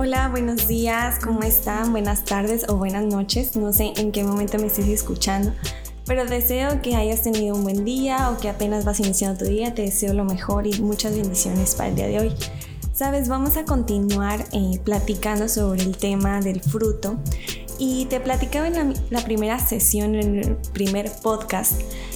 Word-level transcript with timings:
Hola, 0.00 0.28
buenos 0.28 0.68
días, 0.68 1.18
¿cómo 1.18 1.42
están? 1.42 1.90
Buenas 1.90 2.24
tardes 2.24 2.66
o 2.68 2.76
buenas 2.76 3.04
noches, 3.04 3.56
no 3.56 3.72
sé 3.72 3.94
en 3.96 4.12
qué 4.12 4.22
momento 4.22 4.56
me 4.56 4.68
estés 4.68 4.86
escuchando, 4.86 5.52
pero 6.06 6.24
deseo 6.24 6.80
que 6.82 6.94
hayas 6.94 7.22
tenido 7.22 7.56
un 7.56 7.64
buen 7.64 7.84
día 7.84 8.30
o 8.30 8.38
que 8.38 8.48
apenas 8.48 8.84
vas 8.84 9.00
iniciando 9.00 9.40
tu 9.40 9.46
día, 9.46 9.74
te 9.74 9.82
deseo 9.82 10.14
lo 10.14 10.24
mejor 10.24 10.68
y 10.68 10.80
muchas 10.80 11.16
bendiciones 11.16 11.74
para 11.74 11.88
el 11.88 11.96
día 11.96 12.06
de 12.06 12.20
hoy. 12.20 12.32
Sabes, 12.92 13.28
vamos 13.28 13.56
a 13.56 13.64
continuar 13.64 14.44
eh, 14.52 14.78
platicando 14.84 15.48
sobre 15.48 15.82
el 15.82 15.96
tema 15.96 16.40
del 16.40 16.60
fruto 16.60 17.16
y 17.80 18.04
te 18.04 18.20
platicaba 18.20 18.68
en 18.68 18.94
la, 19.10 19.20
primera 19.22 19.58
sesión, 19.58 20.14
en 20.14 20.38
el 20.38 20.56
primer 20.72 21.10
podcast, 21.24 21.72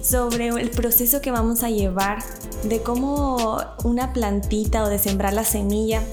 sobre 0.00 0.46
el 0.46 0.70
proceso 0.70 1.20
que 1.20 1.32
vamos 1.32 1.64
a 1.64 1.70
llevar 1.70 2.22
de 2.68 2.82
cómo 2.82 3.58
una 3.82 4.12
plantita 4.12 4.84
o 4.84 4.88
de 4.88 5.00
sembrar 5.00 5.32
la 5.32 5.42
semilla 5.42 6.04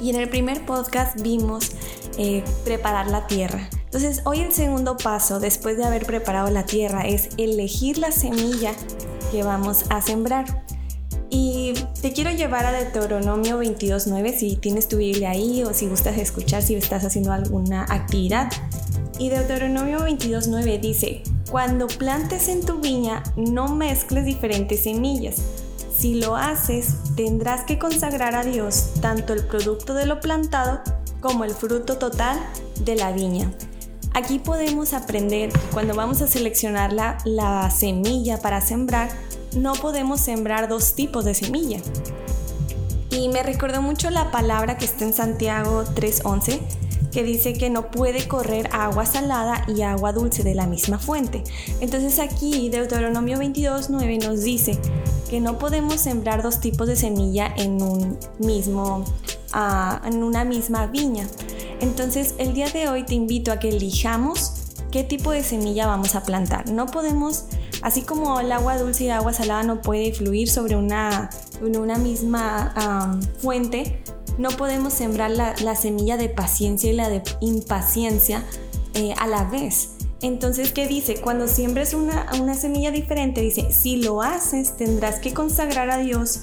y 0.00 0.10
en 0.10 0.16
el 0.16 0.28
primer 0.28 0.64
podcast 0.64 1.20
vimos 1.20 1.72
eh, 2.18 2.42
preparar 2.64 3.08
la 3.08 3.26
tierra. 3.26 3.68
Entonces 3.84 4.22
hoy 4.24 4.40
el 4.40 4.52
segundo 4.52 4.96
paso 4.96 5.40
después 5.40 5.76
de 5.76 5.84
haber 5.84 6.06
preparado 6.06 6.50
la 6.50 6.64
tierra 6.64 7.06
es 7.06 7.30
elegir 7.36 7.98
la 7.98 8.12
semilla 8.12 8.72
que 9.30 9.42
vamos 9.42 9.84
a 9.90 10.00
sembrar. 10.00 10.64
Y 11.28 11.74
te 12.00 12.12
quiero 12.12 12.30
llevar 12.30 12.66
a 12.66 12.72
Deuteronomio 12.72 13.62
22.9 13.62 14.36
si 14.36 14.56
tienes 14.56 14.88
tu 14.88 14.96
Biblia 14.96 15.30
ahí 15.30 15.62
o 15.62 15.72
si 15.72 15.86
gustas 15.86 16.18
escuchar 16.18 16.62
si 16.62 16.74
estás 16.74 17.04
haciendo 17.04 17.32
alguna 17.32 17.84
actividad. 17.84 18.50
Y 19.18 19.28
Deuteronomio 19.28 20.00
22.9 20.00 20.80
dice, 20.80 21.22
cuando 21.50 21.86
plantes 21.86 22.48
en 22.48 22.64
tu 22.64 22.80
viña 22.80 23.22
no 23.36 23.74
mezcles 23.74 24.24
diferentes 24.24 24.82
semillas 24.84 25.42
si 26.00 26.14
lo 26.14 26.34
haces, 26.34 26.94
tendrás 27.14 27.64
que 27.64 27.78
consagrar 27.78 28.34
a 28.34 28.42
Dios 28.42 28.92
tanto 29.02 29.34
el 29.34 29.44
producto 29.44 29.92
de 29.92 30.06
lo 30.06 30.18
plantado 30.20 30.80
como 31.20 31.44
el 31.44 31.50
fruto 31.50 31.98
total 31.98 32.40
de 32.86 32.96
la 32.96 33.12
viña. 33.12 33.52
Aquí 34.14 34.38
podemos 34.38 34.94
aprender 34.94 35.52
que 35.52 35.58
cuando 35.74 35.94
vamos 35.94 36.22
a 36.22 36.26
seleccionar 36.26 36.94
la, 36.94 37.18
la 37.26 37.70
semilla 37.70 38.40
para 38.40 38.62
sembrar, 38.62 39.10
no 39.54 39.74
podemos 39.74 40.22
sembrar 40.22 40.70
dos 40.70 40.94
tipos 40.94 41.26
de 41.26 41.34
semilla. 41.34 41.80
Y 43.10 43.28
me 43.28 43.42
recordó 43.42 43.82
mucho 43.82 44.08
la 44.08 44.30
palabra 44.30 44.78
que 44.78 44.86
está 44.86 45.04
en 45.04 45.12
Santiago 45.12 45.84
3.11 45.84 46.60
que 47.10 47.22
dice 47.24 47.54
que 47.54 47.70
no 47.70 47.90
puede 47.90 48.28
correr 48.28 48.68
agua 48.72 49.04
salada 49.04 49.64
y 49.68 49.82
agua 49.82 50.12
dulce 50.12 50.42
de 50.42 50.54
la 50.54 50.66
misma 50.66 50.98
fuente. 50.98 51.42
Entonces 51.80 52.18
aquí 52.18 52.68
Deuteronomio 52.68 53.38
22.9 53.38 54.24
nos 54.24 54.42
dice 54.42 54.78
que 55.30 55.40
no 55.40 55.58
podemos 55.58 56.00
sembrar 56.00 56.42
dos 56.42 56.58
tipos 56.58 56.88
de 56.88 56.96
semilla 56.96 57.54
en 57.56 57.80
un 57.80 58.18
mismo, 58.40 59.04
ah, 59.52 60.02
en 60.04 60.24
una 60.24 60.44
misma 60.44 60.88
viña. 60.88 61.24
Entonces 61.80 62.34
el 62.38 62.52
día 62.52 62.68
de 62.68 62.88
hoy 62.88 63.04
te 63.04 63.14
invito 63.14 63.52
a 63.52 63.60
que 63.60 63.68
elijamos 63.68 64.54
qué 64.90 65.04
tipo 65.04 65.30
de 65.30 65.44
semilla 65.44 65.86
vamos 65.86 66.16
a 66.16 66.24
plantar. 66.24 66.68
No 66.68 66.86
podemos, 66.86 67.44
así 67.80 68.02
como 68.02 68.40
el 68.40 68.50
agua 68.50 68.76
dulce 68.76 69.04
y 69.04 69.06
el 69.06 69.12
agua 69.12 69.32
salada 69.32 69.62
no 69.62 69.82
puede 69.82 70.12
fluir 70.12 70.50
sobre 70.50 70.74
una, 70.74 71.30
una 71.62 71.96
misma 71.96 73.20
fuente, 73.38 74.02
no 74.36 74.50
podemos 74.50 74.92
sembrar 74.94 75.30
la, 75.30 75.76
semilla 75.76 76.16
de 76.16 76.28
paciencia 76.28 76.90
y 76.90 76.96
la 76.96 77.08
de 77.08 77.22
impaciencia 77.40 78.42
eh, 78.94 79.14
a 79.16 79.28
la 79.28 79.44
vez. 79.44 79.90
Entonces, 80.22 80.72
¿qué 80.72 80.86
dice? 80.86 81.20
Cuando 81.20 81.48
siembres 81.48 81.94
una, 81.94 82.26
una 82.40 82.54
semilla 82.54 82.90
diferente, 82.90 83.40
dice, 83.40 83.72
si 83.72 83.96
lo 83.96 84.20
haces, 84.22 84.76
tendrás 84.76 85.18
que 85.18 85.32
consagrar 85.32 85.90
a 85.90 85.98
Dios 85.98 86.40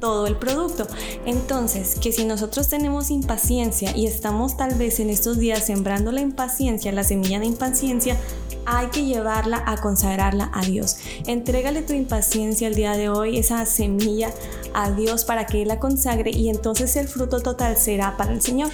todo 0.00 0.26
el 0.26 0.36
producto. 0.36 0.86
Entonces, 1.26 1.96
que 2.00 2.12
si 2.12 2.24
nosotros 2.24 2.68
tenemos 2.68 3.10
impaciencia 3.10 3.96
y 3.96 4.06
estamos 4.06 4.56
tal 4.56 4.74
vez 4.74 5.00
en 5.00 5.10
estos 5.10 5.38
días 5.38 5.66
sembrando 5.66 6.12
la 6.12 6.20
impaciencia, 6.20 6.92
la 6.92 7.04
semilla 7.04 7.40
de 7.40 7.46
impaciencia, 7.46 8.16
hay 8.64 8.88
que 8.88 9.04
llevarla 9.04 9.62
a 9.66 9.80
consagrarla 9.80 10.50
a 10.54 10.62
Dios. 10.62 10.98
Entrégale 11.26 11.82
tu 11.82 11.94
impaciencia 11.94 12.68
el 12.68 12.74
día 12.74 12.92
de 12.92 13.08
hoy, 13.08 13.38
esa 13.38 13.64
semilla 13.66 14.30
a 14.74 14.90
Dios 14.90 15.24
para 15.24 15.46
que 15.46 15.62
Él 15.62 15.68
la 15.68 15.78
consagre 15.80 16.30
y 16.30 16.48
entonces 16.50 16.94
el 16.96 17.08
fruto 17.08 17.40
total 17.40 17.76
será 17.76 18.16
para 18.16 18.32
el 18.32 18.42
Señor. 18.42 18.70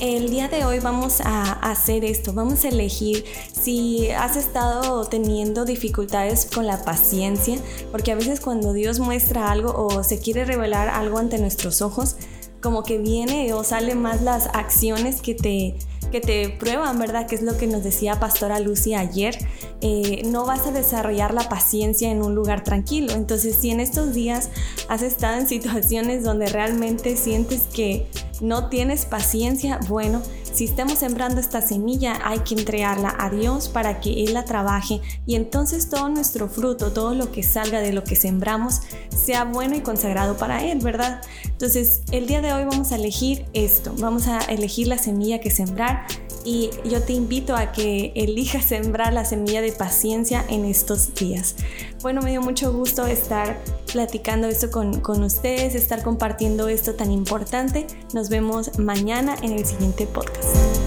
El 0.00 0.30
día 0.30 0.48
de 0.48 0.64
hoy 0.64 0.78
vamos 0.78 1.20
a 1.20 1.52
hacer 1.52 2.06
esto, 2.06 2.32
vamos 2.32 2.64
a 2.64 2.68
elegir 2.68 3.22
si 3.52 4.10
has 4.10 4.34
estado 4.34 5.04
teniendo 5.04 5.66
dificultades 5.66 6.46
con 6.46 6.66
la 6.66 6.82
paciencia, 6.84 7.58
porque 7.92 8.10
a 8.10 8.14
veces 8.14 8.40
cuando 8.40 8.72
Dios 8.72 8.98
muestra 8.98 9.50
algo 9.50 9.74
o 9.76 10.02
se 10.02 10.18
quiere 10.18 10.46
revelar 10.46 10.88
algo 10.88 11.18
ante 11.18 11.36
nuestros 11.36 11.82
ojos, 11.82 12.16
como 12.62 12.82
que 12.82 12.96
viene 12.96 13.52
o 13.52 13.62
sale 13.62 13.94
más 13.94 14.22
las 14.22 14.46
acciones 14.54 15.20
que 15.20 15.34
te 15.34 15.76
que 16.10 16.20
te 16.20 16.48
prueban, 16.48 16.98
¿verdad? 16.98 17.26
Que 17.26 17.36
es 17.36 17.42
lo 17.42 17.56
que 17.56 17.66
nos 17.66 17.84
decía 17.84 18.18
Pastora 18.18 18.58
Lucy 18.58 18.94
ayer. 18.94 19.38
Eh, 19.82 20.22
no 20.26 20.44
vas 20.44 20.66
a 20.66 20.72
desarrollar 20.72 21.32
la 21.32 21.48
paciencia 21.48 22.10
en 22.10 22.22
un 22.22 22.34
lugar 22.34 22.64
tranquilo. 22.64 23.12
Entonces, 23.14 23.56
si 23.56 23.70
en 23.70 23.80
estos 23.80 24.12
días 24.12 24.50
has 24.88 25.02
estado 25.02 25.38
en 25.38 25.46
situaciones 25.48 26.22
donde 26.22 26.46
realmente 26.46 27.16
sientes 27.16 27.62
que 27.72 28.06
no 28.40 28.68
tienes 28.68 29.06
paciencia, 29.06 29.78
bueno, 29.88 30.22
si 30.52 30.64
estamos 30.64 30.98
sembrando 30.98 31.40
esta 31.40 31.62
semilla, 31.62 32.18
hay 32.24 32.40
que 32.40 32.54
entregarla 32.54 33.14
a 33.18 33.30
Dios 33.30 33.68
para 33.68 34.00
que 34.00 34.24
Él 34.24 34.34
la 34.34 34.44
trabaje 34.44 35.00
y 35.26 35.36
entonces 35.36 35.88
todo 35.88 36.08
nuestro 36.08 36.48
fruto, 36.48 36.92
todo 36.92 37.14
lo 37.14 37.30
que 37.30 37.42
salga 37.42 37.80
de 37.80 37.92
lo 37.92 38.02
que 38.02 38.16
sembramos, 38.16 38.80
sea 39.10 39.44
bueno 39.44 39.76
y 39.76 39.80
consagrado 39.80 40.36
para 40.36 40.64
Él, 40.64 40.80
¿verdad? 40.80 41.22
Entonces, 41.44 42.02
el 42.10 42.26
día 42.26 42.40
de 42.40 42.52
hoy 42.52 42.64
vamos 42.64 42.92
a 42.92 42.96
elegir 42.96 43.46
esto, 43.52 43.94
vamos 43.98 44.26
a 44.26 44.38
elegir 44.40 44.88
la 44.88 44.98
semilla 44.98 45.40
que 45.40 45.50
sembrar 45.50 46.06
y 46.44 46.70
yo 46.84 47.02
te 47.02 47.12
invito 47.12 47.56
a 47.56 47.72
que 47.72 48.12
elijas 48.14 48.64
sembrar 48.64 49.12
la 49.12 49.24
semilla 49.24 49.60
de 49.60 49.72
paciencia 49.72 50.44
en 50.48 50.64
estos 50.64 51.14
días. 51.14 51.56
Bueno, 52.02 52.22
me 52.22 52.30
dio 52.30 52.40
mucho 52.40 52.72
gusto 52.72 53.06
estar 53.06 53.58
platicando 53.92 54.48
esto 54.48 54.70
con, 54.70 55.00
con 55.00 55.22
ustedes, 55.22 55.74
estar 55.74 56.02
compartiendo 56.02 56.68
esto 56.68 56.94
tan 56.94 57.12
importante. 57.12 57.86
Nos 58.14 58.28
vemos 58.28 58.78
mañana 58.78 59.36
en 59.42 59.52
el 59.52 59.66
siguiente 59.66 60.06
podcast. 60.06 60.79